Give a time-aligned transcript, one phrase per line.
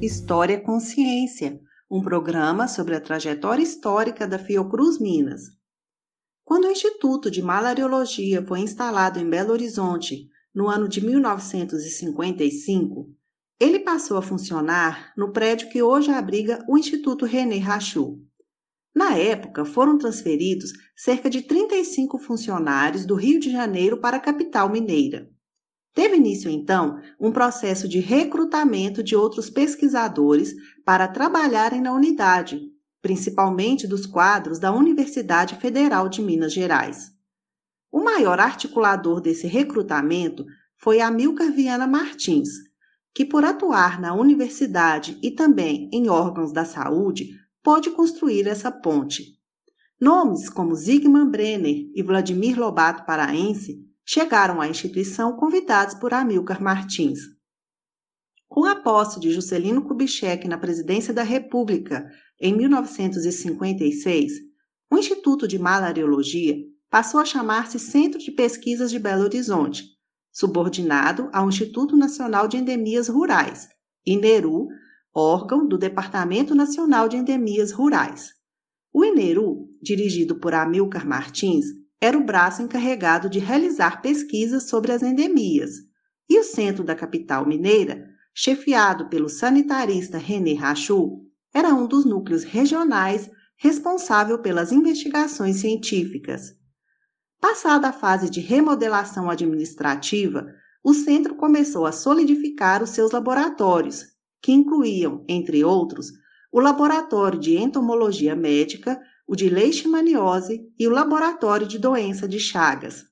[0.00, 5.42] História Consciência, um programa sobre a trajetória histórica da Fiocruz Minas.
[6.42, 13.10] Quando o Instituto de Malariologia foi instalado em Belo Horizonte no ano de 1955,
[13.60, 18.22] ele passou a funcionar no prédio que hoje abriga o Instituto René Rachou.
[18.94, 24.68] Na época, foram transferidos cerca de 35 funcionários do Rio de Janeiro para a capital
[24.68, 25.30] mineira.
[25.94, 32.60] Teve início, então, um processo de recrutamento de outros pesquisadores para trabalharem na unidade,
[33.02, 37.12] principalmente dos quadros da Universidade Federal de Minas Gerais.
[37.90, 40.46] O maior articulador desse recrutamento
[40.78, 42.48] foi Amilcar Viana Martins,
[43.14, 49.38] que, por atuar na universidade e também em órgãos da saúde, pôde construir essa ponte.
[50.00, 57.20] Nomes como Zygmunt Brenner e Vladimir Lobato Paraense chegaram à instituição convidados por Amilcar Martins.
[58.48, 62.10] Com a posse de Juscelino Kubitschek na presidência da República
[62.40, 64.32] em 1956,
[64.90, 66.56] o Instituto de Malariologia
[66.90, 69.84] passou a chamar-se Centro de Pesquisas de Belo Horizonte,
[70.30, 73.68] subordinado ao Instituto Nacional de Endemias Rurais,
[74.04, 74.68] INERU,
[75.14, 78.32] órgão do Departamento Nacional de Endemias Rurais.
[78.92, 81.66] O INERU, dirigido por Amilcar Martins,
[82.00, 85.72] era o braço encarregado de realizar pesquisas sobre as endemias,
[86.28, 92.44] e o centro da capital mineira, chefiado pelo sanitarista René Rachou, era um dos núcleos
[92.44, 96.56] regionais responsável pelas investigações científicas.
[97.40, 100.46] Passada a fase de remodelação administrativa,
[100.82, 104.06] o centro começou a solidificar os seus laboratórios,
[104.42, 106.12] que incluíam, entre outros,
[106.50, 113.06] o Laboratório de Entomologia Médica, o de leishmaniose e o Laboratório de Doença de Chagas.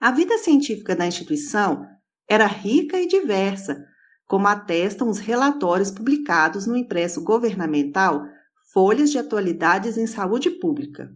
[0.00, 1.86] A vida científica da instituição
[2.26, 3.84] era rica e diversa,
[4.26, 8.24] como atestam os relatórios publicados no impresso governamental
[8.72, 11.14] Folhas de Atualidades em Saúde Pública.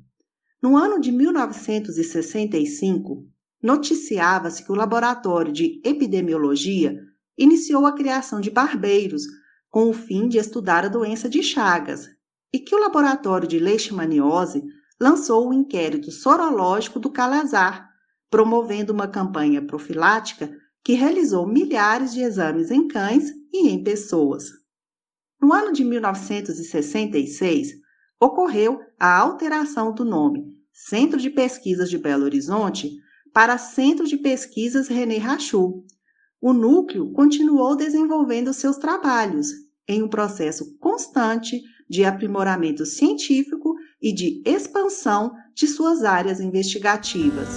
[0.60, 3.26] No ano de 1965,
[3.62, 7.00] noticiava-se que o Laboratório de Epidemiologia
[7.36, 9.24] iniciou a criação de barbeiros
[9.70, 12.08] com o fim de estudar a doença de Chagas,
[12.52, 14.62] e que o laboratório de leishmaniose
[15.00, 17.90] lançou o inquérito sorológico do calazar,
[18.30, 24.44] promovendo uma campanha profilática que realizou milhares de exames em cães e em pessoas.
[25.40, 27.72] No ano de 1966,
[28.20, 32.90] ocorreu a alteração do nome Centro de Pesquisas de Belo Horizonte
[33.32, 35.84] para Centro de Pesquisas René Rachou.
[36.46, 39.46] O núcleo continuou desenvolvendo seus trabalhos
[39.88, 47.48] em um processo constante de aprimoramento científico e de expansão de suas áreas investigativas.